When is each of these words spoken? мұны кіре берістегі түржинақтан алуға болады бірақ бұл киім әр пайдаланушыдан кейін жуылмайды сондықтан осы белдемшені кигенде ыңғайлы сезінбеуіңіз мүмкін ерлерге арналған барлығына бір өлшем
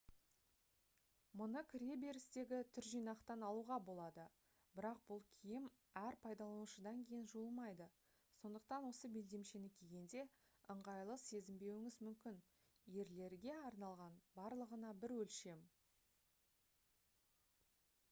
мұны 1.39 1.61
кіре 1.71 1.95
берістегі 2.03 2.57
түржинақтан 2.77 3.43
алуға 3.49 3.75
болады 3.89 4.23
бірақ 4.79 5.01
бұл 5.11 5.19
киім 5.41 5.67
әр 6.03 6.15
пайдаланушыдан 6.23 7.03
кейін 7.11 7.29
жуылмайды 7.33 7.87
сондықтан 8.39 8.87
осы 8.89 9.11
белдемшені 9.17 9.69
кигенде 9.81 10.23
ыңғайлы 10.77 11.17
сезінбеуіңіз 11.25 11.97
мүмкін 12.07 12.39
ерлерге 13.05 13.55
арналған 13.59 14.17
барлығына 14.41 14.95
бір 15.05 15.15
өлшем 15.19 15.61